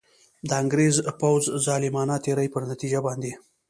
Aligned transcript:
د 0.47 0.49
انګرېز 0.61 0.95
پوځ 1.19 1.43
ظالمانه 1.65 2.15
تېري 2.25 2.47
پر 2.53 2.61
نتیجه 2.71 2.99
باندي. 3.05 3.33